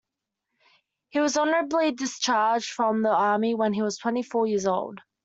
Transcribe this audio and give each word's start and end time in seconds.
He 1.09 1.19
was 1.19 1.37
honorably 1.37 1.91
discharged 1.91 2.71
from 2.71 3.03
the 3.03 3.13
Army 3.13 3.53
when 3.53 3.71
he 3.71 3.83
was 3.83 3.99
twenty-four 3.99 4.47
years 4.47 4.65
old. 4.65 4.99